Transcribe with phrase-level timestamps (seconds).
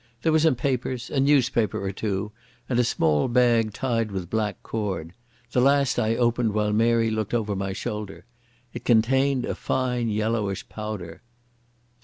[0.23, 2.31] There were some papers, a newspaper or two,
[2.67, 5.13] and a small bag tied with black cord.
[5.51, 8.25] The last I opened, while Mary looked over my shoulder.
[8.73, 11.21] It contained a fine yellowish powder.